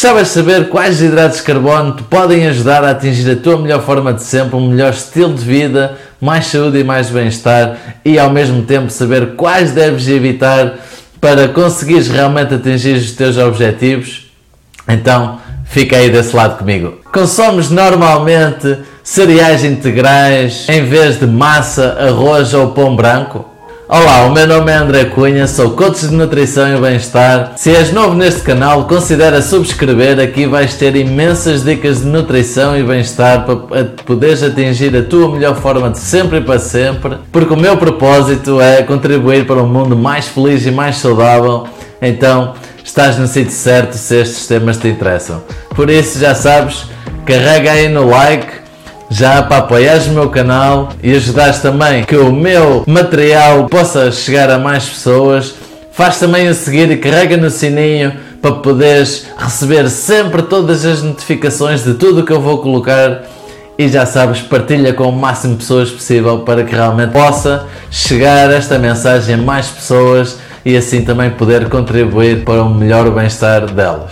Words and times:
Gostavas 0.00 0.28
de 0.28 0.32
saber 0.32 0.68
quais 0.70 1.02
hidratos 1.02 1.36
de 1.36 1.42
carbono 1.42 1.94
te 1.94 2.02
podem 2.04 2.46
ajudar 2.46 2.82
a 2.82 2.92
atingir 2.92 3.30
a 3.32 3.36
tua 3.36 3.58
melhor 3.58 3.82
forma 3.82 4.14
de 4.14 4.22
sempre, 4.22 4.56
um 4.56 4.70
melhor 4.70 4.94
estilo 4.94 5.34
de 5.34 5.44
vida, 5.44 5.98
mais 6.18 6.46
saúde 6.46 6.78
e 6.78 6.82
mais 6.82 7.10
bem-estar 7.10 7.76
e 8.02 8.18
ao 8.18 8.30
mesmo 8.30 8.62
tempo 8.62 8.88
saber 8.88 9.34
quais 9.34 9.72
deves 9.72 10.08
evitar 10.08 10.78
para 11.20 11.48
conseguires 11.48 12.08
realmente 12.08 12.54
atingir 12.54 12.96
os 12.96 13.12
teus 13.12 13.36
objetivos? 13.36 14.32
Então, 14.88 15.38
fica 15.66 15.98
aí 15.98 16.08
desse 16.08 16.34
lado 16.34 16.56
comigo. 16.56 16.98
Consomes 17.12 17.68
normalmente 17.68 18.78
cereais 19.04 19.62
integrais 19.64 20.66
em 20.70 20.82
vez 20.82 21.20
de 21.20 21.26
massa, 21.26 21.98
arroz 22.00 22.54
ou 22.54 22.68
pão 22.68 22.96
branco? 22.96 23.49
Olá, 23.92 24.24
o 24.26 24.32
meu 24.32 24.46
nome 24.46 24.70
é 24.70 24.76
André 24.76 25.06
Cunha, 25.06 25.48
sou 25.48 25.72
coach 25.72 26.06
de 26.06 26.14
nutrição 26.14 26.72
e 26.72 26.80
bem-estar. 26.80 27.54
Se 27.56 27.74
és 27.74 27.92
novo 27.92 28.14
neste 28.14 28.42
canal, 28.42 28.84
considera 28.84 29.42
subscrever, 29.42 30.20
aqui 30.20 30.46
vais 30.46 30.74
ter 30.74 30.94
imensas 30.94 31.64
dicas 31.64 32.02
de 32.02 32.06
nutrição 32.06 32.78
e 32.78 32.84
bem-estar 32.84 33.44
para 33.44 33.86
poderes 34.06 34.44
atingir 34.44 34.96
a 34.96 35.02
tua 35.02 35.32
melhor 35.32 35.56
forma 35.56 35.90
de 35.90 35.98
sempre 35.98 36.38
e 36.38 36.40
para 36.40 36.60
sempre, 36.60 37.16
porque 37.32 37.52
o 37.52 37.56
meu 37.56 37.76
propósito 37.78 38.60
é 38.60 38.80
contribuir 38.84 39.44
para 39.44 39.60
um 39.60 39.66
mundo 39.66 39.96
mais 39.96 40.28
feliz 40.28 40.64
e 40.64 40.70
mais 40.70 40.98
saudável. 40.98 41.66
Então, 42.00 42.54
estás 42.84 43.18
no 43.18 43.26
sítio 43.26 43.50
certo 43.50 43.94
se 43.94 44.20
estes 44.20 44.46
temas 44.46 44.76
te 44.76 44.86
interessam. 44.86 45.42
Por 45.74 45.90
isso, 45.90 46.16
já 46.20 46.32
sabes, 46.32 46.84
carrega 47.26 47.72
aí 47.72 47.88
no 47.88 48.08
like 48.08 48.60
já 49.10 49.42
para 49.42 49.58
apoiares 49.58 50.06
o 50.06 50.10
meu 50.10 50.30
canal 50.30 50.90
e 51.02 51.12
ajudares 51.12 51.58
também 51.58 52.04
que 52.04 52.16
o 52.16 52.32
meu 52.32 52.84
material 52.86 53.66
possa 53.66 54.12
chegar 54.12 54.48
a 54.48 54.58
mais 54.58 54.88
pessoas, 54.88 55.54
faz 55.92 56.18
também 56.18 56.46
a 56.46 56.54
seguir 56.54 56.88
e 56.92 56.96
carrega 56.96 57.36
no 57.36 57.50
sininho 57.50 58.12
para 58.40 58.52
poderes 58.52 59.26
receber 59.36 59.90
sempre 59.90 60.42
todas 60.42 60.86
as 60.86 61.02
notificações 61.02 61.82
de 61.82 61.94
tudo 61.94 62.20
o 62.20 62.24
que 62.24 62.32
eu 62.32 62.40
vou 62.40 62.58
colocar 62.58 63.22
e 63.76 63.88
já 63.88 64.06
sabes, 64.06 64.40
partilha 64.42 64.92
com 64.92 65.08
o 65.08 65.12
máximo 65.12 65.54
de 65.54 65.60
pessoas 65.60 65.90
possível 65.90 66.40
para 66.40 66.62
que 66.62 66.74
realmente 66.74 67.12
possa 67.12 67.66
chegar 67.90 68.50
esta 68.50 68.78
mensagem 68.78 69.34
a 69.34 69.38
mais 69.38 69.66
pessoas 69.68 70.38
e 70.64 70.76
assim 70.76 71.02
também 71.02 71.30
poder 71.30 71.68
contribuir 71.68 72.44
para 72.44 72.62
um 72.62 72.74
melhor 72.74 73.10
bem-estar 73.10 73.66
delas. 73.66 74.10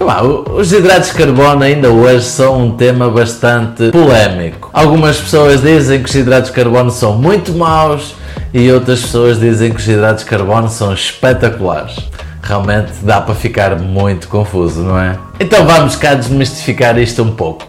os 0.54 0.72
hidratos 0.72 1.10
de 1.10 1.14
carbono 1.14 1.62
ainda 1.62 1.90
hoje 1.90 2.24
são 2.24 2.62
um 2.62 2.70
tema 2.76 3.10
bastante 3.10 3.90
polémico. 3.90 4.70
Algumas 4.72 5.18
pessoas 5.18 5.60
dizem 5.62 6.02
que 6.02 6.08
os 6.08 6.14
hidratos 6.14 6.50
de 6.50 6.56
carbono 6.56 6.90
são 6.90 7.16
muito 7.16 7.52
maus 7.52 8.14
e 8.52 8.70
outras 8.72 9.02
pessoas 9.02 9.38
dizem 9.38 9.70
que 9.70 9.80
os 9.80 9.88
hidratos 9.88 10.24
de 10.24 10.30
carbono 10.30 10.68
são 10.68 10.92
espetaculares. 10.92 11.96
Realmente 12.42 12.92
dá 13.02 13.20
para 13.20 13.34
ficar 13.34 13.78
muito 13.78 14.26
confuso, 14.28 14.80
não 14.80 14.98
é? 14.98 15.18
Então 15.38 15.66
vamos 15.66 15.96
cá 15.96 16.14
desmistificar 16.14 16.98
isto 16.98 17.22
um 17.22 17.32
pouco. 17.32 17.67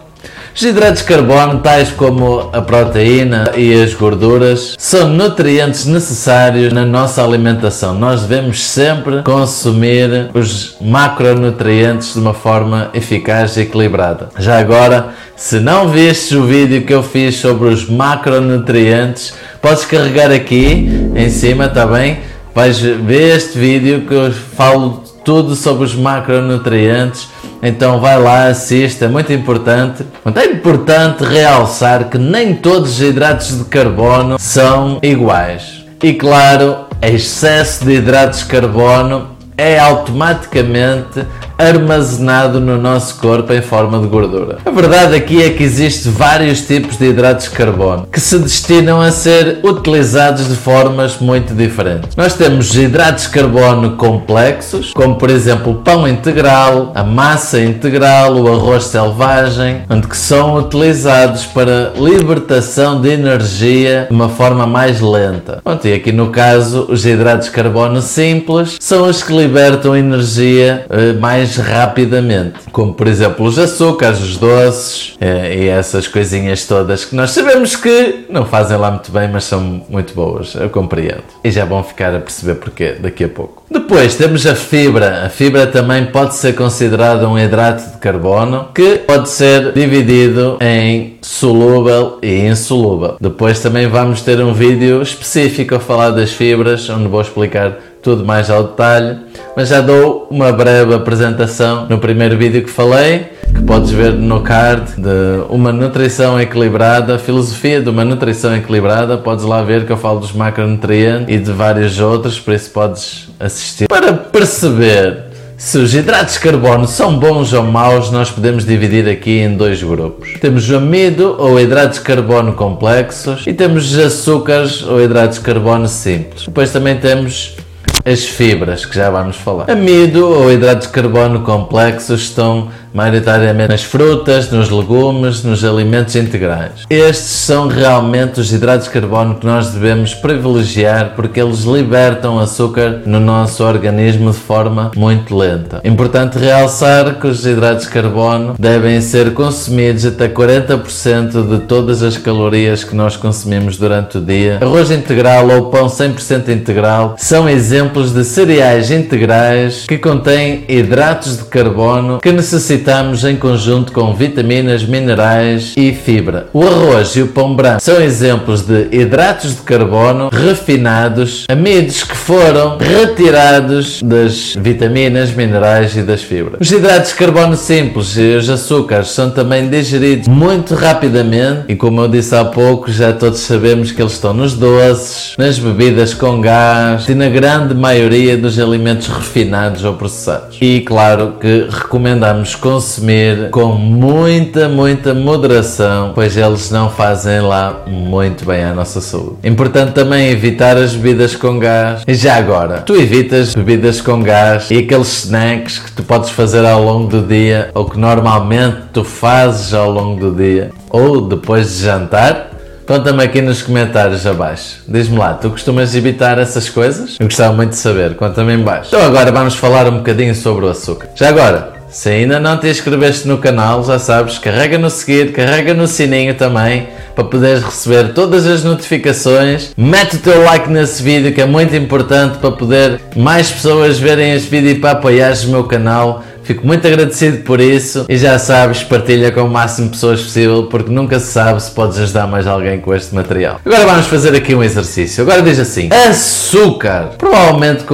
Os 0.60 0.66
hidratos 0.66 1.00
de 1.00 1.08
carbono, 1.08 1.60
tais 1.60 1.90
como 1.90 2.50
a 2.52 2.60
proteína 2.60 3.52
e 3.56 3.72
as 3.82 3.94
gorduras, 3.94 4.74
são 4.76 5.08
nutrientes 5.08 5.86
necessários 5.86 6.70
na 6.70 6.84
nossa 6.84 7.24
alimentação. 7.24 7.94
Nós 7.94 8.24
devemos 8.24 8.62
sempre 8.62 9.22
consumir 9.22 10.28
os 10.34 10.76
macronutrientes 10.78 12.12
de 12.12 12.18
uma 12.20 12.34
forma 12.34 12.90
eficaz 12.92 13.56
e 13.56 13.62
equilibrada. 13.62 14.28
Já 14.38 14.58
agora, 14.58 15.14
se 15.34 15.58
não 15.60 15.88
viste 15.88 16.36
o 16.36 16.44
vídeo 16.44 16.82
que 16.82 16.92
eu 16.92 17.02
fiz 17.02 17.36
sobre 17.36 17.68
os 17.68 17.88
macronutrientes, 17.88 19.32
podes 19.62 19.86
carregar 19.86 20.30
aqui 20.30 21.10
em 21.16 21.30
cima, 21.30 21.64
está 21.64 21.86
bem? 21.86 22.18
Vais 22.54 22.78
ver 22.78 23.34
este 23.34 23.58
vídeo 23.58 24.02
que 24.02 24.12
eu 24.12 24.30
falo 24.30 25.02
tudo 25.24 25.56
sobre 25.56 25.84
os 25.84 25.94
macronutrientes 25.94 27.28
então 27.62 28.00
vai 28.00 28.18
lá, 28.18 28.48
assista, 28.48 29.04
é 29.04 29.08
muito 29.08 29.32
importante. 29.32 30.04
É 30.34 30.44
importante 30.46 31.24
realçar 31.24 32.08
que 32.08 32.18
nem 32.18 32.54
todos 32.54 32.92
os 32.92 33.00
hidratos 33.00 33.58
de 33.58 33.64
carbono 33.64 34.38
são 34.38 34.98
iguais. 35.02 35.84
E 36.02 36.14
claro, 36.14 36.86
excesso 37.02 37.84
de 37.84 37.92
hidratos 37.92 38.40
de 38.40 38.46
carbono 38.46 39.28
é 39.56 39.78
automaticamente 39.78 41.26
armazenado 41.60 42.60
no 42.60 42.78
nosso 42.78 43.16
corpo 43.16 43.52
em 43.52 43.62
forma 43.62 43.98
de 44.00 44.06
gordura. 44.06 44.58
A 44.64 44.70
verdade 44.70 45.14
aqui 45.14 45.42
é 45.42 45.50
que 45.50 45.62
existem 45.62 46.10
vários 46.12 46.62
tipos 46.62 46.96
de 46.96 47.06
hidratos 47.06 47.44
de 47.44 47.50
carbono 47.50 48.06
que 48.10 48.20
se 48.20 48.38
destinam 48.38 49.00
a 49.00 49.10
ser 49.10 49.60
utilizados 49.62 50.48
de 50.48 50.56
formas 50.56 51.18
muito 51.18 51.54
diferentes. 51.54 52.16
Nós 52.16 52.34
temos 52.34 52.74
hidratos 52.74 53.24
de 53.24 53.30
carbono 53.30 53.96
complexos, 53.96 54.92
como 54.92 55.16
por 55.16 55.30
exemplo 55.30 55.72
o 55.72 55.76
pão 55.76 56.06
integral, 56.08 56.92
a 56.94 57.02
massa 57.02 57.60
integral, 57.60 58.34
o 58.34 58.52
arroz 58.52 58.84
selvagem, 58.84 59.82
onde 59.88 60.06
que 60.06 60.16
são 60.16 60.56
utilizados 60.56 61.46
para 61.46 61.92
libertação 61.96 63.00
de 63.00 63.10
energia 63.10 64.06
de 64.08 64.14
uma 64.14 64.28
forma 64.28 64.66
mais 64.66 65.00
lenta. 65.00 65.60
Pronto, 65.62 65.86
e 65.86 65.92
aqui 65.92 66.12
no 66.12 66.30
caso 66.30 66.86
os 66.88 67.04
hidratos 67.04 67.46
de 67.46 67.52
carbono 67.52 68.00
simples 68.00 68.76
são 68.80 69.08
os 69.08 69.22
que 69.22 69.36
libertam 69.36 69.96
energia 69.96 70.86
eh, 70.90 71.12
mais 71.14 71.49
mais 71.50 71.56
rapidamente. 71.56 72.54
Como 72.70 72.94
por 72.94 73.06
exemplo 73.06 73.44
os 73.44 73.58
açúcares, 73.58 74.20
os 74.20 74.36
doces 74.36 75.16
eh, 75.20 75.56
e 75.56 75.68
essas 75.68 76.06
coisinhas 76.06 76.66
todas 76.66 77.04
que 77.04 77.14
nós 77.14 77.30
sabemos 77.30 77.76
que 77.76 78.26
não 78.28 78.44
fazem 78.44 78.76
lá 78.76 78.90
muito 78.90 79.10
bem, 79.10 79.28
mas 79.28 79.44
são 79.44 79.82
muito 79.88 80.14
boas, 80.14 80.54
eu 80.54 80.70
compreendo. 80.70 81.24
E 81.42 81.50
já 81.50 81.64
vão 81.64 81.82
ficar 81.82 82.14
a 82.14 82.20
perceber 82.20 82.54
porquê 82.56 82.96
daqui 83.00 83.24
a 83.24 83.28
pouco. 83.28 83.64
Depois 83.70 84.14
temos 84.16 84.46
a 84.46 84.54
fibra. 84.54 85.26
A 85.26 85.28
fibra 85.28 85.66
também 85.66 86.06
pode 86.06 86.34
ser 86.34 86.54
considerada 86.54 87.28
um 87.28 87.38
hidrato 87.38 87.92
de 87.92 87.98
carbono 87.98 88.68
que 88.74 88.98
pode 88.98 89.28
ser 89.28 89.72
dividido 89.72 90.58
em 90.60 91.18
solúvel 91.22 92.18
e 92.22 92.46
insolúvel. 92.46 93.16
Depois 93.20 93.60
também 93.60 93.86
vamos 93.86 94.22
ter 94.22 94.40
um 94.40 94.52
vídeo 94.52 95.02
específico 95.02 95.74
a 95.74 95.80
falar 95.80 96.10
das 96.10 96.32
fibras, 96.32 96.88
onde 96.90 97.08
vou 97.08 97.20
explicar 97.20 97.78
tudo 98.02 98.24
mais 98.24 98.50
ao 98.50 98.64
detalhe, 98.64 99.18
mas 99.56 99.68
já 99.68 99.80
dou 99.80 100.26
uma 100.30 100.52
breve 100.52 100.94
apresentação 100.94 101.86
no 101.88 101.98
primeiro 101.98 102.36
vídeo 102.36 102.62
que 102.62 102.70
falei, 102.70 103.26
que 103.54 103.62
podes 103.62 103.90
ver 103.90 104.12
no 104.12 104.40
card 104.40 104.92
de 104.96 105.44
uma 105.48 105.72
nutrição 105.72 106.40
equilibrada, 106.40 107.18
filosofia 107.18 107.80
de 107.80 107.88
uma 107.88 108.04
nutrição 108.04 108.56
equilibrada, 108.56 109.18
podes 109.18 109.44
lá 109.44 109.62
ver 109.62 109.84
que 109.84 109.92
eu 109.92 109.96
falo 109.96 110.20
dos 110.20 110.32
macronutrientes 110.32 111.34
e 111.34 111.38
de 111.38 111.52
vários 111.52 112.00
outros, 112.00 112.38
por 112.38 112.54
isso 112.54 112.70
podes 112.70 113.28
assistir. 113.38 113.88
Para 113.88 114.12
perceber 114.12 115.30
se 115.60 115.76
os 115.76 115.94
hidratos 115.94 116.34
de 116.34 116.40
carbono 116.40 116.88
são 116.88 117.18
bons 117.18 117.52
ou 117.52 117.62
maus, 117.62 118.10
nós 118.10 118.30
podemos 118.30 118.64
dividir 118.64 119.06
aqui 119.06 119.40
em 119.40 119.58
dois 119.58 119.82
grupos. 119.82 120.32
Temos 120.40 120.70
o 120.70 120.76
amido 120.76 121.36
ou 121.38 121.60
hidratos 121.60 121.98
de 121.98 122.04
carbono 122.04 122.54
complexos 122.54 123.46
e 123.46 123.52
temos 123.52 123.94
açúcares 123.98 124.82
ou 124.82 124.98
hidratos 125.02 125.36
de 125.36 125.44
carbono 125.44 125.86
simples. 125.86 126.46
Depois 126.46 126.72
também 126.72 126.96
temos 126.96 127.56
as 128.04 128.26
fibras, 128.26 128.84
que 128.84 128.94
já 128.94 129.10
vamos 129.10 129.36
falar. 129.36 129.70
Amido 129.70 130.28
ou 130.28 130.52
hidratos 130.52 130.86
de 130.86 130.92
carbono 130.92 131.42
complexos 131.42 132.22
estão 132.22 132.70
maioritariamente 132.92 133.70
nas 133.70 133.82
frutas, 133.82 134.50
nos 134.50 134.70
legumes, 134.70 135.42
nos 135.44 135.64
alimentos 135.64 136.16
integrais. 136.16 136.84
Estes 136.88 137.30
são 137.30 137.68
realmente 137.68 138.40
os 138.40 138.52
hidratos 138.52 138.86
de 138.86 138.92
carbono 138.92 139.36
que 139.36 139.46
nós 139.46 139.70
devemos 139.70 140.14
privilegiar 140.14 141.12
porque 141.14 141.40
eles 141.40 141.60
libertam 141.60 142.38
açúcar 142.38 143.02
no 143.06 143.20
nosso 143.20 143.64
organismo 143.64 144.30
de 144.30 144.36
forma 144.36 144.90
muito 144.96 145.36
lenta. 145.36 145.80
Importante 145.84 146.38
realçar 146.38 147.18
que 147.20 147.26
os 147.26 147.46
hidratos 147.46 147.84
de 147.84 147.90
carbono 147.90 148.54
devem 148.58 149.00
ser 149.00 149.32
consumidos 149.34 150.04
até 150.04 150.28
40% 150.28 151.48
de 151.48 151.66
todas 151.66 152.02
as 152.02 152.16
calorias 152.16 152.84
que 152.84 152.94
nós 152.94 153.16
consumimos 153.16 153.76
durante 153.76 154.18
o 154.18 154.20
dia. 154.20 154.58
Arroz 154.60 154.90
integral 154.90 155.48
ou 155.48 155.70
pão 155.70 155.86
100% 155.86 156.48
integral 156.48 157.14
são 157.18 157.48
exemplos 157.48 158.12
de 158.12 158.24
cereais 158.24 158.90
integrais 158.90 159.84
que 159.86 159.98
contêm 159.98 160.64
hidratos 160.68 161.36
de 161.36 161.44
carbono 161.44 162.18
que 162.20 162.32
necessitam 162.32 162.79
necessitamos 162.80 163.24
em 163.24 163.36
conjunto 163.36 163.92
com 163.92 164.14
vitaminas, 164.14 164.84
minerais 164.84 165.74
e 165.76 165.92
fibra. 165.92 166.48
O 166.52 166.62
arroz 166.62 167.14
e 167.14 167.22
o 167.22 167.28
pão 167.28 167.54
branco 167.54 167.82
são 167.82 168.00
exemplos 168.00 168.62
de 168.62 168.88
hidratos 168.90 169.56
de 169.56 169.62
carbono 169.62 170.30
refinados, 170.32 171.44
amidos 171.48 172.02
que 172.02 172.16
foram 172.16 172.78
retirados 172.78 174.02
das 174.02 174.54
vitaminas, 174.58 175.30
minerais 175.32 175.94
e 175.96 176.02
das 176.02 176.22
fibras. 176.22 176.60
Os 176.60 176.72
hidratos 176.72 177.10
de 177.10 177.16
carbono 177.16 177.56
simples 177.56 178.16
e 178.16 178.36
os 178.36 178.48
açúcares 178.48 179.10
são 179.10 179.30
também 179.30 179.68
digeridos 179.68 180.26
muito 180.26 180.74
rapidamente 180.74 181.64
e 181.68 181.76
como 181.76 182.00
eu 182.00 182.08
disse 182.08 182.34
há 182.34 182.44
pouco, 182.44 182.90
já 182.90 183.12
todos 183.12 183.40
sabemos 183.40 183.92
que 183.92 184.00
eles 184.00 184.12
estão 184.12 184.32
nos 184.32 184.54
doces, 184.54 185.34
nas 185.36 185.58
bebidas 185.58 186.14
com 186.14 186.40
gás 186.40 187.08
e 187.08 187.14
na 187.14 187.28
grande 187.28 187.74
maioria 187.74 188.36
dos 188.36 188.58
alimentos 188.58 189.08
refinados 189.08 189.84
ou 189.84 189.94
processados. 189.94 190.58
E 190.60 190.80
claro 190.80 191.34
que 191.40 191.66
recomendamos 191.68 192.54
consumir 192.70 193.50
com 193.50 193.72
muita, 193.72 194.68
muita 194.68 195.12
moderação, 195.12 196.12
pois 196.14 196.36
eles 196.36 196.70
não 196.70 196.88
fazem 196.88 197.40
lá 197.40 197.82
muito 197.84 198.44
bem 198.44 198.62
à 198.62 198.72
nossa 198.72 199.00
saúde. 199.00 199.38
Importante 199.42 199.90
também 199.90 200.28
evitar 200.28 200.76
as 200.76 200.94
bebidas 200.94 201.34
com 201.34 201.58
gás. 201.58 202.04
E 202.06 202.14
já 202.14 202.36
agora, 202.36 202.82
tu 202.82 202.94
evitas 202.94 203.56
bebidas 203.56 204.00
com 204.00 204.22
gás 204.22 204.70
e 204.70 204.78
aqueles 204.78 205.24
snacks 205.24 205.80
que 205.80 205.90
tu 205.90 206.04
podes 206.04 206.30
fazer 206.30 206.64
ao 206.64 206.80
longo 206.84 207.08
do 207.08 207.22
dia 207.22 207.70
ou 207.74 207.86
que 207.86 207.98
normalmente 207.98 208.76
tu 208.92 209.02
fazes 209.02 209.74
ao 209.74 209.90
longo 209.90 210.30
do 210.30 210.36
dia 210.36 210.70
ou 210.90 211.22
depois 211.22 211.76
de 211.76 211.84
jantar? 211.86 212.50
Conta-me 212.86 213.24
aqui 213.24 213.42
nos 213.42 213.62
comentários 213.62 214.24
abaixo. 214.28 214.82
Diz-me 214.86 215.18
lá, 215.18 215.34
tu 215.34 215.50
costumas 215.50 215.96
evitar 215.96 216.38
essas 216.38 216.68
coisas? 216.68 217.16
Eu 217.18 217.26
gostava 217.26 217.52
muito 217.52 217.70
de 217.70 217.78
saber, 217.78 218.14
conta-me 218.14 218.54
em 218.54 218.62
baixo. 218.62 218.94
Então 218.94 219.04
agora 219.04 219.32
vamos 219.32 219.56
falar 219.56 219.88
um 219.88 219.98
bocadinho 219.98 220.36
sobre 220.36 220.66
o 220.66 220.68
açúcar. 220.68 221.08
Já 221.16 221.30
agora, 221.30 221.79
se 221.90 222.08
ainda 222.08 222.38
não 222.38 222.56
te 222.56 222.68
inscreveste 222.68 223.26
no 223.26 223.38
canal, 223.38 223.84
já 223.84 223.98
sabes, 223.98 224.38
carrega 224.38 224.78
no 224.78 224.88
seguir, 224.88 225.32
carrega 225.32 225.74
no 225.74 225.88
sininho 225.88 226.34
também 226.34 226.88
para 227.16 227.24
poderes 227.24 227.64
receber 227.64 228.12
todas 228.14 228.46
as 228.46 228.62
notificações. 228.62 229.72
Mete 229.76 230.16
o 230.16 230.18
teu 230.20 230.42
like 230.44 230.70
nesse 230.70 231.02
vídeo 231.02 231.34
que 231.34 231.40
é 231.40 231.46
muito 231.46 231.74
importante 231.74 232.38
para 232.38 232.52
poder 232.52 233.00
mais 233.16 233.50
pessoas 233.50 233.98
verem 233.98 234.32
este 234.32 234.48
vídeo 234.48 234.70
e 234.70 234.74
para 234.76 234.92
apoiares 234.92 235.44
o 235.44 235.50
meu 235.50 235.64
canal. 235.64 236.24
Fico 236.50 236.66
muito 236.66 236.84
agradecido 236.84 237.44
por 237.44 237.60
isso 237.60 238.06
e 238.08 238.18
já 238.18 238.36
sabes, 238.36 238.82
partilha 238.82 239.30
com 239.30 239.42
o 239.42 239.48
máximo 239.48 239.86
de 239.86 239.92
pessoas 239.92 240.20
possível 240.20 240.64
porque 240.64 240.90
nunca 240.90 241.20
se 241.20 241.28
sabe 241.28 241.62
se 241.62 241.70
podes 241.70 241.96
ajudar 241.96 242.26
mais 242.26 242.44
alguém 242.44 242.80
com 242.80 242.92
este 242.92 243.14
material. 243.14 243.60
Agora 243.64 243.86
vamos 243.86 244.06
fazer 244.06 244.34
aqui 244.34 244.52
um 244.52 244.60
exercício. 244.60 245.22
Agora 245.22 245.42
diz 245.42 245.60
assim: 245.60 245.88
açúcar. 245.92 247.10
Provavelmente 247.16 247.84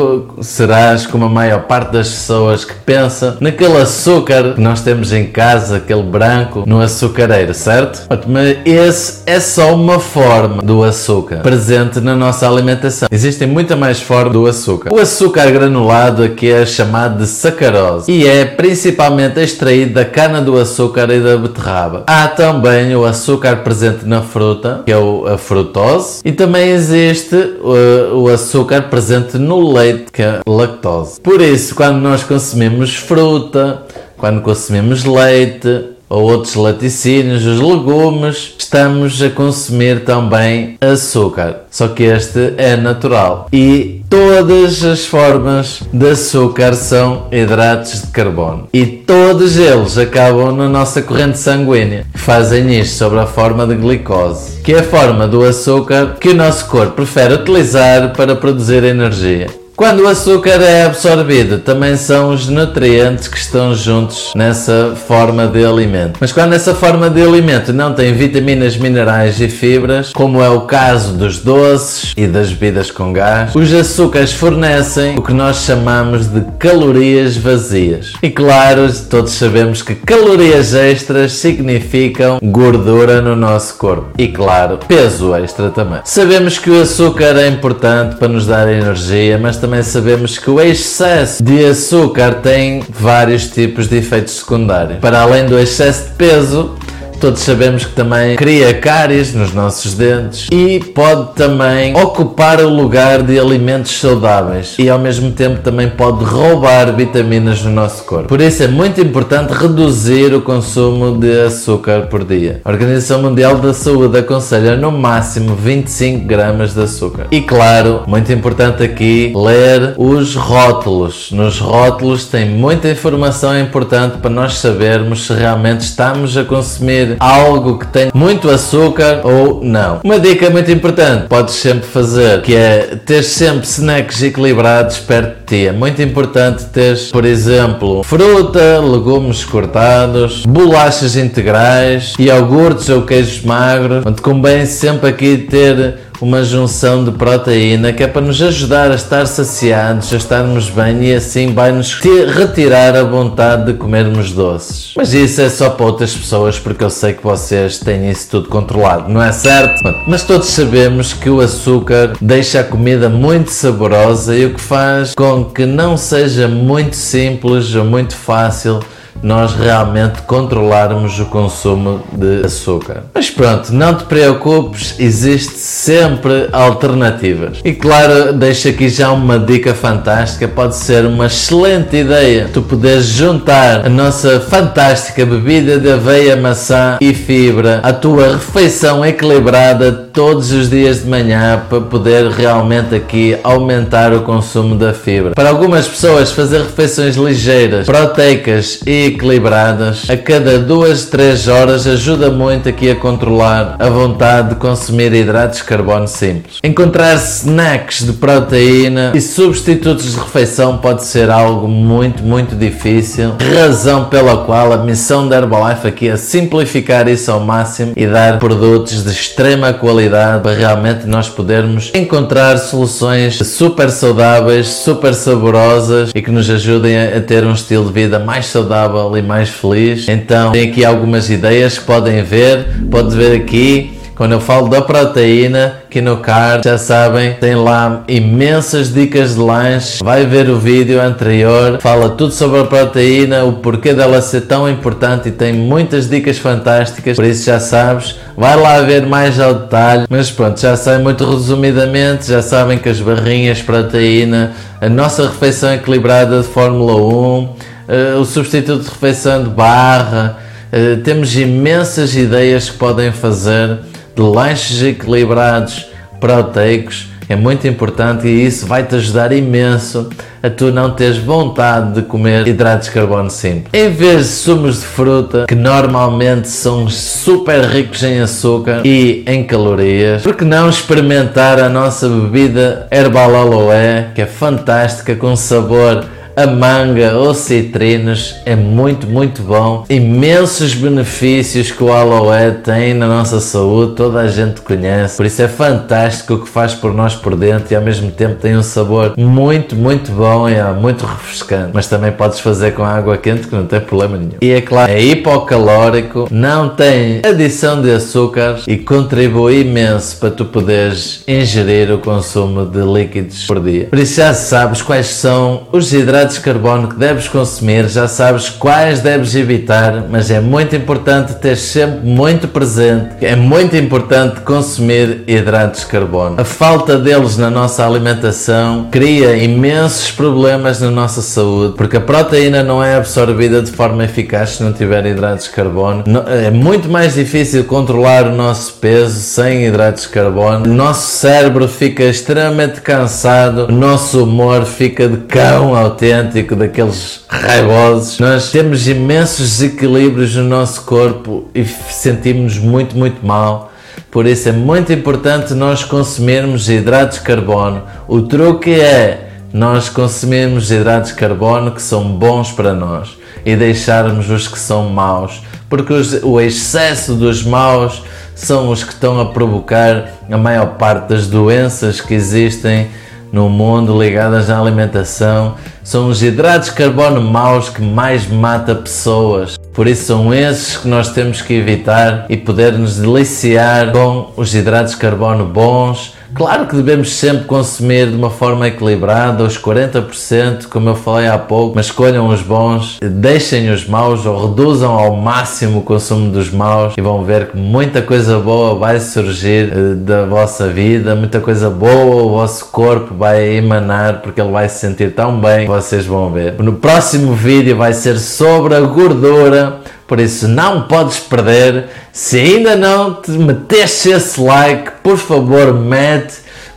serás 0.41 1.07
como 1.07 1.27
a 1.27 1.29
maior 1.29 1.65
parte 1.65 1.93
das 1.93 2.09
pessoas 2.09 2.65
que 2.65 2.73
pensa 2.73 3.37
naquele 3.43 3.77
açúcar 3.77 4.55
que 4.55 4.61
nós 4.63 4.81
temos 4.81 5.13
em 5.13 5.27
casa, 5.27 5.77
aquele 5.77 6.05
branco, 6.05 6.65
no 6.67 6.81
açucareiro, 6.81 7.53
certo? 7.53 8.07
Mas 8.27 8.57
esse 8.65 9.21
é 9.27 9.39
só 9.39 9.75
uma 9.75 10.01
forma 10.01 10.63
do 10.63 10.83
açúcar 10.83 11.41
presente 11.41 12.01
na 12.01 12.17
nossa 12.17 12.49
alimentação. 12.49 13.07
Existem 13.13 13.47
muita 13.47 13.77
mais 13.77 14.01
formas 14.01 14.33
do 14.33 14.47
açúcar. 14.47 14.95
O 14.95 14.99
açúcar 14.99 15.51
granulado 15.51 16.23
aqui 16.23 16.51
é 16.51 16.65
chamado 16.65 17.19
de 17.19 17.27
sacarose 17.29 18.11
e 18.11 18.27
é 18.27 18.46
principalmente 18.47 19.41
extraído 19.41 19.95
da 19.95 20.05
cana 20.05 20.41
do 20.41 20.59
açúcar 20.59 21.11
e 21.11 21.21
da 21.21 21.37
beterraba. 21.37 22.05
Há 22.07 22.29
também 22.29 22.95
o 22.95 23.05
açúcar 23.05 23.57
presente 23.57 24.05
na 24.05 24.23
fruta, 24.23 24.83
que 24.85 24.93
é 24.93 24.97
a 24.97 25.39
frutose, 25.39 26.21
e 26.25 26.33
também 26.33 26.71
existe 26.71 27.35
o, 27.35 28.23
o 28.23 28.29
açúcar 28.29 28.83
presente 28.83 29.39
no 29.39 29.73
leite, 29.73 30.07
que 30.13 30.23
é 30.23 30.41
a 30.47 30.51
lactose. 30.51 31.21
Por 31.21 31.41
isso, 31.41 31.75
quando 31.75 31.99
nós 31.99 32.23
consumimos 32.23 32.95
fruta, 32.95 33.83
quando 34.17 34.41
consumimos 34.41 35.05
leite, 35.05 35.97
ou 36.09 36.23
outros 36.23 36.55
laticínios, 36.55 37.45
os 37.45 37.61
legumes, 37.61 38.55
estamos 38.59 39.21
a 39.21 39.31
consumir 39.31 40.05
também 40.05 40.79
açúcar. 40.81 41.65
Só 41.71 41.89
que 41.89 42.05
este 42.05 42.55
é 42.57 42.77
natural. 42.77 43.49
E 43.53 43.96
todas 44.09 44.85
as 44.85 45.07
formas 45.07 45.83
de 45.93 46.11
açúcar 46.11 46.75
são 46.75 47.27
hidratos 47.31 48.03
de 48.03 48.09
carbono. 48.09 48.69
E 48.73 48.87
todos 48.87 49.57
eles 49.57 49.99
acabam 49.99 50.53
na 50.57 50.69
nossa 50.69 51.03
corrente 51.03 51.39
sanguínea. 51.39 52.07
Fazem 52.15 52.79
isto 52.79 52.97
sobre 52.97 53.19
a 53.19 53.27
forma 53.27 53.67
de 53.67 53.75
glicose, 53.75 54.61
que 54.63 54.73
é 54.73 54.81
a 54.81 54.83
forma 54.83 55.27
do 55.27 55.43
açúcar 55.43 56.17
que 56.21 56.31
o 56.31 56.35
nosso 56.35 56.67
corpo 56.67 56.93
prefere 56.93 57.35
utilizar 57.35 58.13
para 58.13 58.37
produzir 58.37 58.85
energia. 58.85 59.49
Quando 59.77 60.05
o 60.05 60.09
açúcar 60.09 60.63
é 60.63 60.85
absorvido, 60.85 61.59
também 61.59 61.99
são 61.99 62.31
os 62.31 62.49
nutrientes 62.49 63.29
que 63.29 63.37
estão 63.37 63.75
juntos 63.75 64.33
nessa 64.35 64.95
forma 65.07 65.47
de 65.47 65.63
alimento. 65.67 66.17
Mas 66.19 66.33
quando 66.33 66.55
essa 66.55 66.75
forma 66.75 67.11
de 67.11 67.21
alimento 67.21 67.75
não 67.75 67.93
tem 67.93 68.15
vitaminas, 68.15 68.79
minerais 68.79 69.39
e 69.39 69.51
fibras, 69.51 70.15
como 70.15 70.43
é 70.43 70.49
o 70.49 70.63
caso 70.63 71.13
dos 71.13 71.41
doces 71.41 72.15
e 72.17 72.27
das 72.27 72.49
bebidas 72.49 72.91
com 72.91 73.13
gás, 73.13 73.55
os 73.55 73.71
açúcares 73.71 74.33
fornecem 74.33 75.19
o 75.19 75.23
que 75.23 75.35
nós 75.35 75.59
chamamos 75.59 76.27
de 76.27 76.41
calorias 76.59 77.37
vazias. 77.37 78.15
E 78.23 78.31
claro, 78.31 78.91
todos 79.11 79.33
sabemos 79.33 79.83
que 79.83 79.95
calorias 79.95 80.73
extras 80.73 81.33
significam 81.33 82.39
gordura 82.43 83.21
no 83.21 83.37
nosso 83.37 83.77
corpo. 83.77 84.13
E 84.17 84.29
claro, 84.29 84.79
peso 84.89 85.35
extra 85.35 85.69
também. 85.69 86.01
Sabemos 86.03 86.59
que 86.59 86.71
o 86.71 86.81
açúcar 86.81 87.37
é 87.37 87.49
importante 87.49 88.17
para 88.17 88.29
nos 88.29 88.47
dar 88.47 88.73
energia, 88.73 89.37
mas 89.37 89.66
sabemos 89.87 90.39
que 90.39 90.51
o 90.51 90.61
excesso 90.61 91.43
de 91.43 91.65
açúcar 91.65 92.41
tem 92.43 92.83
vários 92.89 93.49
tipos 93.49 93.89
de 93.89 93.97
efeitos 93.97 94.39
secundários. 94.39 94.99
Para 95.01 95.21
além 95.21 95.47
do 95.47 95.59
excesso 95.59 96.09
de 96.09 96.15
peso, 96.15 96.77
Todos 97.21 97.41
sabemos 97.41 97.85
que 97.85 97.93
também 97.93 98.37
cria 98.37 98.75
cáries 98.75 99.35
nos 99.35 99.53
nossos 99.53 99.95
dentes 99.95 100.49
e 100.53 100.79
pode 100.81 101.35
também 101.35 101.97
ocupar 101.97 102.61
o 102.61 102.69
lugar 102.69 103.23
de 103.23 103.39
alimentos 103.39 103.99
saudáveis 103.99 104.77
e 104.79 104.89
ao 104.91 104.99
mesmo 104.99 105.33
tempo 105.33 105.61
também 105.63 105.89
pode 105.89 106.25
roubar 106.25 106.95
vitaminas 106.95 107.63
no 107.63 107.71
nosso 107.71 108.05
corpo. 108.05 108.29
Por 108.29 108.41
isso 108.41 108.63
é 108.63 108.69
muito 108.69 109.01
importante 109.01 109.53
reduzir 109.53 110.35
o 110.35 110.43
consumo 110.43 111.19
de 111.19 111.41
açúcar 111.41 112.03
por 112.03 112.25
dia. 112.25 112.61
A 112.65 112.71
Organização 112.71 113.23
Mundial 113.23 113.57
da 113.57 113.73
Saúde 113.73 114.19
aconselha 114.19 114.77
no 114.77 114.93
máximo 114.93 115.55
25 115.55 116.27
gramas 116.27 116.75
de 116.75 116.83
açúcar. 116.83 117.27
E 117.31 117.41
claro, 117.41 118.03
muito 118.07 118.31
importante 118.33 118.83
aqui 118.83 119.33
ler 119.35 119.95
os 119.97 120.35
rótulos. 120.35 121.31
Nos 121.33 121.59
rótulos 121.59 122.27
tem 122.27 122.49
muita 122.49 122.91
informação 122.91 123.59
importante 123.59 124.19
para 124.19 124.31
nós 124.31 124.59
sabermos 124.59 125.27
se 125.27 125.33
realmente 125.33 125.81
estamos 125.81 126.37
a 126.37 126.45
consumir 126.45 127.06
algo 127.19 127.79
que 127.79 127.87
tem 127.87 128.11
muito 128.15 128.51
açúcar 128.51 129.21
ou 129.25 129.61
não. 129.63 130.01
Uma 130.03 130.19
dica 130.19 130.51
muito 130.51 130.71
importante 130.71 131.27
podes 131.29 131.55
sempre 131.55 131.87
fazer 131.87 132.43
que 132.43 132.55
é 132.55 132.97
ter 133.05 133.23
sempre 133.23 133.67
snacks 133.67 134.23
equilibrados 134.23 134.99
perto 134.99 135.46
ti. 135.47 135.67
É 135.67 135.73
muito 135.73 136.03
importante 136.03 136.65
ter, 136.67 136.99
por 137.13 137.25
exemplo, 137.25 138.03
fruta, 138.03 138.81
legumes 138.81 139.45
cortados, 139.45 140.45
bolachas 140.45 141.17
integrais, 141.17 142.15
iogurtes 142.19 142.89
ou 142.89 143.03
queijos 143.03 143.43
magros. 143.43 144.05
Onde 144.05 144.21
convém 144.21 144.67
sempre 144.67 145.09
aqui 145.09 145.39
ter 145.39 146.07
uma 146.21 146.43
junção 146.43 147.05
de 147.05 147.11
proteína 147.11 147.93
que 147.93 148.03
é 148.03 148.07
para 148.07 148.23
nos 148.23 148.41
ajudar 148.41 148.91
a 148.91 148.95
estar 148.95 149.27
saciados, 149.27 150.13
a 150.13 150.17
estarmos 150.17 150.71
bem 150.71 151.05
e 151.05 151.15
assim 151.15 151.53
vai-nos 151.53 151.95
retirar 152.35 152.97
a 152.97 153.03
vontade 153.03 153.67
de 153.67 153.75
comermos 153.75 154.33
doces. 154.33 154.93
Mas 154.97 155.13
isso 155.13 155.41
é 155.41 155.49
só 155.49 155.71
para 155.71 155.87
outras 155.87 156.15
pessoas 156.15 156.59
porque 156.59 156.85
eu 156.85 156.91
sei 156.91 157.13
que 157.13 157.23
vocês 157.23 157.79
têm 157.79 158.11
isso 158.11 158.29
tudo 158.31 158.49
controlado, 158.49 159.11
não 159.11 159.23
é 159.23 159.33
certo? 159.33 159.83
Mas 160.07 160.23
todos 160.23 160.49
sabemos 160.49 161.13
que 161.13 161.29
o 161.29 161.41
açúcar 161.41 162.13
deixa 162.21 162.61
a 162.61 162.65
comida 162.65 163.09
muito 163.09 163.51
saborosa 163.51 164.35
e 164.35 164.47
o 164.47 164.55
que 164.55 164.61
faz 164.61 165.15
com 165.15 165.36
que 165.45 165.67
não 165.67 165.97
seja 165.97 166.49
muito 166.49 166.97
simples 166.97 167.75
muito 167.85 168.15
fácil 168.15 168.81
nós 169.23 169.55
realmente 169.55 170.23
controlarmos 170.23 171.19
o 171.21 171.27
consumo 171.27 172.03
de 172.13 172.45
açúcar. 172.45 173.05
Mas 173.15 173.31
pronto, 173.31 173.73
não 173.73 173.95
te 173.95 174.05
preocupes, 174.05 174.95
existe 174.99 175.59
sempre 175.59 176.49
alternativas. 176.53 177.59
E 177.65 177.73
claro, 177.73 178.33
deixo 178.33 178.69
aqui 178.69 178.89
já 178.89 179.13
uma 179.13 179.39
dica 179.39 179.75
fantástica, 179.75 180.49
pode 180.49 180.77
ser 180.77 181.05
uma 181.05 181.27
excelente 181.27 181.97
ideia 181.97 182.49
tu 182.53 182.63
poderes 182.63 183.07
juntar 183.07 183.87
a 183.87 183.89
nossa 183.89 184.41
fantástica 184.41 185.25
bebida 185.25 185.79
de 185.79 185.91
aveia, 185.91 186.37
maçã 186.37 186.97
e 187.01 187.13
fibra 187.13 187.81
à 187.83 187.93
tua 187.93 188.33
refeição 188.33 189.05
equilibrada 189.05 189.93
todos 189.93 190.53
os 190.53 190.71
dias 190.71 191.03
de 191.03 191.09
manhã 191.09 191.63
para 191.69 191.81
poder 191.81 192.31
realmente 192.31 192.95
aqui 192.95 193.37
aumentar 193.45 194.13
o 194.13 194.23
consumo 194.23 194.75
da 194.75 194.93
fibra. 194.93 195.33
Para 195.35 195.51
algumas 195.51 195.87
pessoas 195.87 196.33
fazer 196.33 196.63
refeições 196.63 197.17
ligeiras, 197.17 197.87
proteicas 197.87 198.81
e 198.87 199.06
equilibradas 199.07 200.09
a 200.11 200.17
cada 200.17 200.59
2, 200.59 201.07
3 201.07 201.49
horas 201.49 201.87
ajuda 201.87 202.31
muito 202.31 202.69
aqui 202.69 202.91
a 202.91 202.97
controlar 202.97 203.77
a 203.79 203.89
vontade 203.89 204.51
de 204.51 204.55
consumir 204.57 205.13
hidratos 205.13 205.59
de 205.59 205.65
carbono 205.65 206.09
simples. 206.09 206.59
Encontrar 206.63 207.15
snacks 207.15 208.05
de 208.05 208.13
proteína 208.13 209.13
e 209.15 209.21
substitutos 209.21 210.13
de 210.13 210.19
refeição 210.19 210.79
pode 210.79 211.05
ser 211.05 211.31
algo 211.31 211.69
muito, 211.69 212.23
muito 212.23 212.55
difícil, 212.55 213.35
razão 213.55 214.07
pela 214.07 214.39
qual 214.45 214.73
a 214.73 214.79
missão 214.79 215.29
da 215.29 215.37
Herbalife 215.37 215.87
aqui 215.87 216.09
é 216.09 216.17
simplificar 216.17 217.09
isso 217.09 217.31
ao 217.31 217.41
máximo 217.41 217.93
e 217.97 218.07
dar 218.07 218.39
produtos 218.39 219.05
de 219.05 219.11
extrema 219.11 219.73
qualidade 219.73 220.43
para 220.43 220.55
realmente 220.55 221.07
nós 221.07 221.29
podermos 221.29 221.93
encontrar 221.95 222.59
soluções 222.59 223.37
super 223.37 223.91
saudáveis, 223.91 224.67
super 224.69 225.15
saborosas 225.15 226.11
e 226.15 226.23
que 226.23 226.31
nos 226.31 226.49
ajudem 226.49 226.97
a 226.97 227.21
ter 227.21 227.45
um 227.45 227.53
estilo 227.53 227.87
de 227.87 227.93
vida 227.93 228.19
mais 228.19 228.47
saudável 228.47 228.96
e 229.19 229.23
mais 229.23 229.49
feliz. 229.49 230.09
Então, 230.09 230.53
tem 230.53 230.71
aqui 230.71 230.85
algumas 230.85 231.31
ideias 231.31 231.79
que 231.79 231.85
podem 231.85 232.23
ver, 232.23 232.67
pode 232.91 233.15
ver 233.15 233.37
aqui 233.37 233.97
Quando 234.17 234.33
eu 234.33 234.41
falo 234.41 234.71
da 234.71 234.81
proteína, 234.81 235.75
aqui 235.85 236.01
no 236.01 236.17
card, 236.17 236.65
já 236.65 236.79
sabem, 236.79 237.35
tem 237.35 237.55
lá 237.55 238.03
imensas 238.09 238.91
dicas 238.91 239.35
de 239.35 239.41
lanche. 239.43 240.03
Vai 240.03 240.25
ver 240.25 240.49
o 240.49 240.59
vídeo 240.59 240.99
anterior, 240.99 241.79
fala 241.83 242.09
tudo 242.09 242.33
sobre 242.33 242.61
a 242.61 242.65
proteína, 242.65 243.45
o 243.45 243.53
porquê 243.53 243.93
dela 243.93 244.23
ser 244.23 244.43
tão 244.43 244.71
importante 244.71 245.29
e 245.29 245.33
tem 245.33 245.53
muitas 245.53 246.09
dicas 246.09 246.39
fantásticas. 246.39 247.15
Por 247.15 247.27
isso 247.27 247.45
já 247.45 247.61
sabes, 247.61 248.17
vai 248.35 248.57
lá 248.57 248.81
ver 248.81 249.05
mais 249.05 249.39
ao 249.39 249.53
detalhe. 249.53 250.07
Mas 250.09 250.31
pronto, 250.31 250.59
já 250.59 250.79
sabem 250.79 251.03
muito 251.03 251.23
resumidamente, 251.31 252.27
já 252.29 252.41
sabem 252.41 252.79
que 252.79 252.89
as 252.89 252.99
barrinhas 252.99 253.61
proteína, 253.61 254.53
a 254.81 254.89
nossa 254.89 255.25
refeição 255.25 255.75
equilibrada 255.75 256.41
de 256.41 256.49
Fórmula 256.49 256.97
1, 256.97 257.76
eh, 257.89 258.15
o 258.15 258.25
substituto 258.25 258.85
de 258.85 258.89
refeição 258.89 259.45
de 259.45 259.51
barra, 259.51 260.39
eh, 260.73 260.97
temos 260.97 261.37
imensas 261.37 262.15
ideias 262.15 262.71
que 262.71 262.79
podem 262.79 263.13
fazer 263.13 263.79
de 264.15 264.23
lanches 264.23 264.83
equilibrados, 264.83 265.87
proteicos, 266.21 267.09
é 267.29 267.35
muito 267.35 267.67
importante 267.67 268.29
e 268.29 268.47
isso 268.47 268.67
vai 268.67 268.85
te 268.85 268.95
ajudar 268.95 269.33
imenso 269.33 270.09
a 270.41 270.49
tu 270.49 270.71
não 270.71 270.93
teres 270.93 271.19
vontade 271.19 271.95
de 271.95 272.03
comer 272.03 272.47
hidratos 272.47 272.87
de 272.87 272.95
carbono 272.95 273.29
simples. 273.31 273.69
Em 273.73 273.91
vez 273.91 274.19
de 274.19 274.33
sumos 274.33 274.81
de 274.81 274.87
fruta, 274.87 275.45
que 275.49 275.55
normalmente 275.57 276.49
são 276.49 276.89
super 276.89 277.63
ricos 277.63 278.03
em 278.05 278.21
açúcar 278.21 278.83
e 278.85 279.25
em 279.27 279.43
calorias, 279.43 280.23
por 280.23 280.37
que 280.37 280.45
não 280.45 280.71
experimentar 280.71 281.59
a 281.59 281.69
nossa 281.69 282.09
bebida 282.09 282.87
Herbal 282.93 283.35
Aloe, 283.35 284.13
que 284.15 284.23
é 284.23 284.27
fantástica, 284.27 285.17
com 285.17 285.35
sabor 285.35 286.05
a 286.37 286.47
manga 286.47 287.17
ou 287.17 287.33
citrinos 287.33 288.37
é 288.45 288.55
muito, 288.55 289.07
muito 289.07 289.41
bom. 289.41 289.87
Imensos 289.89 290.75
benefícios 290.75 291.71
que 291.71 291.83
o 291.83 291.91
aloe 291.91 292.53
tem 292.63 292.93
na 292.93 293.07
nossa 293.07 293.41
saúde, 293.41 293.95
toda 293.95 294.21
a 294.21 294.29
gente 294.29 294.61
conhece. 294.61 295.17
Por 295.17 295.25
isso 295.25 295.41
é 295.41 295.49
fantástico 295.49 296.35
o 296.35 296.41
que 296.41 296.49
faz 296.49 296.75
por 296.75 296.93
nós 296.93 297.15
por 297.15 297.35
dentro 297.35 297.73
e 297.73 297.77
ao 297.77 297.81
mesmo 297.81 298.11
tempo 298.11 298.35
tem 298.35 298.55
um 298.55 298.63
sabor 298.63 299.15
muito, 299.17 299.75
muito 299.75 300.13
bom 300.13 300.47
e 300.47 300.55
é 300.55 300.73
muito 300.73 301.07
refrescante. 301.07 301.71
Mas 301.73 301.87
também 301.87 302.13
podes 302.13 302.39
fazer 302.41 302.73
com 302.73 302.85
água 302.85 303.17
quente 303.17 303.47
que 303.47 303.55
não 303.55 303.65
tem 303.65 303.81
problema 303.81 304.19
nenhum. 304.19 304.33
E 304.43 304.51
é 304.51 304.61
claro, 304.61 304.93
é 304.93 305.01
hipocalórico, 305.01 306.29
não 306.31 306.69
tem 306.69 307.23
adição 307.25 307.81
de 307.81 307.91
açúcares 307.91 308.65
e 308.67 308.77
contribui 308.77 309.63
imenso 309.63 310.19
para 310.19 310.31
tu 310.31 310.45
poderes 310.45 311.25
ingerir 311.27 311.91
o 311.91 311.99
consumo 311.99 312.67
de 312.67 312.81
líquidos 312.81 313.47
por 313.47 313.59
dia. 313.59 313.87
Por 313.87 313.99
isso 313.99 314.17
já 314.17 314.35
sabes 314.35 314.83
quais 314.83 315.07
são 315.07 315.67
os 315.73 315.91
hidratos 315.95 316.26
hidratos 316.27 316.37
de 316.37 316.41
carbono 316.41 316.89
que 316.89 316.97
deves 316.97 317.29
consumir, 317.29 317.89
já 317.89 318.09
sabes 318.09 318.51
quais 318.51 319.01
deves 319.01 319.35
evitar, 319.35 320.05
mas 320.11 320.31
é 320.31 320.41
muito 320.41 320.75
importante 320.75 321.35
ter 321.35 321.57
sempre 321.57 322.01
muito 322.09 322.49
presente, 322.49 323.25
é 323.25 323.37
muito 323.37 323.77
importante 323.77 324.41
consumir 324.41 325.23
hidratos 325.27 325.81
de 325.81 325.87
carbono. 325.87 326.41
A 326.41 326.45
falta 326.45 326.99
deles 326.99 327.37
na 327.37 327.49
nossa 327.51 327.87
alimentação 327.87 328.89
cria 328.91 329.37
imensos 329.37 330.11
problemas 330.11 330.81
na 330.81 330.91
nossa 330.91 331.23
saúde, 331.23 331.75
porque 331.77 331.97
a 331.97 332.01
proteína 332.01 332.63
não 332.63 332.83
é 332.83 332.97
absorvida 332.97 333.63
de 333.63 333.71
forma 333.71 334.05
eficaz 334.05 334.57
se 334.57 334.63
não 334.63 334.73
tiver 334.73 335.07
hidratos 335.07 335.45
de 335.45 335.51
carbono. 335.51 336.05
É 336.45 336.51
muito 336.51 336.89
mais 336.89 337.15
difícil 337.15 337.65
controlar 337.65 338.27
o 338.27 338.35
nosso 338.35 338.75
peso 338.75 339.21
sem 339.21 339.67
hidratos 339.67 340.05
de 340.05 340.09
carbono. 340.09 340.67
O 340.67 340.75
nosso 340.75 341.19
cérebro 341.19 341.69
fica 341.69 342.03
extremamente 342.05 342.81
cansado, 342.81 343.67
o 343.69 343.73
nosso 343.73 344.25
humor 344.25 344.65
fica 344.65 345.07
de 345.09 345.19
cão 345.19 345.77
ao 345.77 345.91
tempo 345.91 346.16
daqueles 346.23 347.25
raivosos. 347.29 348.19
Nós 348.19 348.51
temos 348.51 348.87
imensos 348.89 349.59
desequilíbrios 349.59 350.35
no 350.37 350.45
nosso 350.45 350.83
corpo 350.83 351.49
e 351.55 351.65
sentimos-nos 351.65 352.59
muito, 352.59 352.97
muito 352.97 353.25
mal. 353.25 353.73
Por 354.11 354.27
isso 354.27 354.49
é 354.49 354.53
muito 354.53 354.93
importante 354.93 355.55
nós 355.55 355.85
consumirmos 355.85 356.69
hidratos 356.69 357.19
de 357.19 357.25
carbono. 357.25 357.83
O 358.09 358.23
truque 358.23 358.73
é 358.73 359.31
nós 359.53 359.89
consumirmos 359.89 360.71
hidratos 360.71 361.11
de 361.11 361.17
carbono 361.17 361.73
que 361.73 361.83
são 361.83 362.05
bons 362.05 362.53
para 362.53 362.73
nós 362.75 363.17
e 363.45 363.55
deixarmos 363.57 364.29
os 364.29 364.49
que 364.49 364.59
são 364.59 364.89
maus, 364.91 365.43
porque 365.69 365.93
os, 365.93 366.23
o 366.23 366.41
excesso 366.41 367.15
dos 367.15 367.43
maus 367.45 368.03
são 368.35 368.71
os 368.71 368.85
que 368.85 368.93
estão 368.93 369.21
a 369.21 369.27
provocar 369.27 370.11
a 370.31 370.37
maior 370.37 370.75
parte 370.77 371.09
das 371.09 371.27
doenças 371.27 372.01
que 372.01 372.13
existem 372.13 372.89
no 373.37 373.51
mundo 373.51 374.03
ligadas 374.03 374.49
à 374.49 374.59
alimentação 374.59 375.57
são 375.85 376.09
os 376.09 376.23
hidratos 376.23 376.71
de 376.71 376.75
carbono 376.75 377.21
maus 377.21 377.69
que 377.69 377.83
mais 377.83 378.27
mata 378.27 378.75
pessoas. 378.75 379.59
Por 379.75 379.87
isso 379.87 380.07
são 380.07 380.33
esses 380.33 380.79
que 380.79 380.89
nós 380.89 381.11
temos 381.11 381.43
que 381.43 381.53
evitar 381.53 382.25
e 382.31 382.37
poder 382.39 382.73
nos 382.73 382.97
deliciar 382.97 383.93
com 383.93 384.33
os 384.39 384.55
hidratos 384.55 384.93
de 384.93 384.97
carbono 384.97 385.45
bons 385.45 386.16
Claro 386.37 386.67
que 386.67 386.77
devemos 386.77 387.15
sempre 387.15 387.45
consumir 387.45 388.11
de 388.11 388.15
uma 388.15 388.29
forma 388.29 388.69
equilibrada, 388.69 389.43
os 389.43 389.57
40%, 389.57 390.67
como 390.67 390.91
eu 390.91 390.95
falei 390.95 391.27
há 391.27 391.39
pouco, 391.39 391.75
mas 391.75 391.87
escolham 391.87 392.29
os 392.29 392.43
bons, 392.43 392.99
deixem 393.01 393.71
os 393.71 393.89
maus 393.89 394.27
ou 394.27 394.47
reduzam 394.47 394.93
ao 394.93 395.17
máximo 395.17 395.79
o 395.79 395.83
consumo 395.83 396.31
dos 396.31 396.51
maus 396.51 396.93
e 396.99 397.01
vão 397.01 397.25
ver 397.25 397.49
que 397.49 397.57
muita 397.57 398.03
coisa 398.03 398.39
boa 398.39 398.75
vai 398.75 399.01
surgir 399.01 399.73
eh, 399.73 399.95
da 399.95 400.27
vossa 400.27 400.69
vida, 400.69 401.15
muita 401.15 401.41
coisa 401.41 401.71
boa 401.71 402.23
o 402.25 402.29
vosso 402.29 402.67
corpo 402.67 403.15
vai 403.15 403.57
emanar 403.57 404.21
porque 404.21 404.39
ele 404.39 404.53
vai 404.53 404.69
se 404.69 404.81
sentir 404.81 405.15
tão 405.15 405.41
bem, 405.41 405.67
vocês 405.67 406.05
vão 406.05 406.31
ver. 406.31 406.57
No 406.59 406.75
próximo 406.75 407.33
vídeo 407.33 407.75
vai 407.75 407.95
ser 407.95 408.19
sobre 408.19 408.75
a 408.75 408.81
gordura 408.83 409.79
por 410.07 410.21
isso 410.21 410.47
não 410.47 410.83
podes 410.83 411.19
perder. 411.19 411.87
Se 412.13 412.39
ainda 412.39 412.77
não 412.77 413.15
te 413.15 413.31
meteste 413.33 414.11
esse 414.11 414.41
like, 414.41 414.91
por 415.03 415.19
favor 415.19 415.75
mete, 415.75 416.35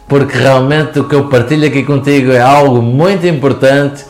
porque 0.08 0.38
realmente 0.38 1.00
o 1.00 1.04
que 1.04 1.16
eu 1.16 1.26
partilho 1.26 1.68
aqui 1.68 1.84
contigo 1.84 2.32
é 2.32 2.42
algo 2.42 2.82
muito 2.82 3.28
importante 3.28 4.04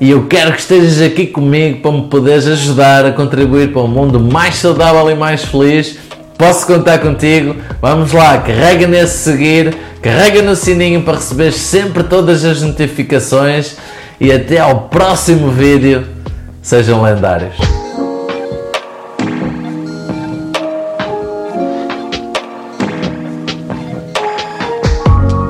e 0.00 0.10
eu 0.10 0.26
quero 0.26 0.52
que 0.52 0.60
estejas 0.60 1.00
aqui 1.00 1.26
comigo 1.26 1.80
para 1.80 1.92
me 1.92 2.02
poderes 2.08 2.46
ajudar 2.46 3.06
a 3.06 3.12
contribuir 3.12 3.72
para 3.72 3.82
um 3.82 3.88
mundo 3.88 4.18
mais 4.18 4.56
saudável 4.56 5.08
e 5.08 5.14
mais 5.14 5.44
feliz. 5.44 5.98
Posso 6.36 6.66
contar 6.66 6.98
contigo? 6.98 7.54
Vamos 7.80 8.12
lá, 8.12 8.38
carrega 8.38 8.88
nesse 8.88 9.18
seguir, 9.18 9.74
carrega 10.02 10.42
no 10.42 10.56
sininho 10.56 11.02
para 11.02 11.14
receber 11.14 11.52
sempre 11.52 12.02
todas 12.02 12.44
as 12.44 12.60
notificações 12.60 13.76
e 14.20 14.32
até 14.32 14.58
ao 14.58 14.88
próximo 14.88 15.50
vídeo. 15.50 16.04
Sejam 16.60 17.02
lendários. 17.02 17.83